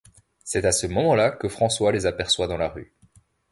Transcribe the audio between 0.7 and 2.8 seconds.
ce moment-là que François les aperçoit dans la